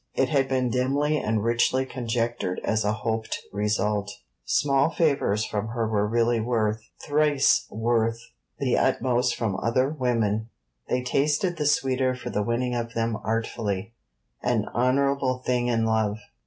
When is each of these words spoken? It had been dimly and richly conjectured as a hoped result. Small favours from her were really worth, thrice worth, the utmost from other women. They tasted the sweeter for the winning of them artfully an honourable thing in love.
It 0.15 0.29
had 0.29 0.49
been 0.49 0.71
dimly 0.71 1.19
and 1.19 1.43
richly 1.43 1.85
conjectured 1.85 2.59
as 2.63 2.83
a 2.83 2.91
hoped 2.91 3.37
result. 3.53 4.11
Small 4.45 4.89
favours 4.89 5.45
from 5.45 5.67
her 5.67 5.87
were 5.87 6.07
really 6.07 6.39
worth, 6.39 6.81
thrice 7.05 7.67
worth, 7.69 8.17
the 8.57 8.75
utmost 8.79 9.35
from 9.35 9.55
other 9.57 9.89
women. 9.91 10.49
They 10.89 11.03
tasted 11.03 11.57
the 11.57 11.67
sweeter 11.67 12.15
for 12.15 12.31
the 12.31 12.41
winning 12.41 12.73
of 12.73 12.95
them 12.95 13.15
artfully 13.23 13.93
an 14.41 14.65
honourable 14.73 15.43
thing 15.45 15.67
in 15.67 15.85
love. 15.85 16.17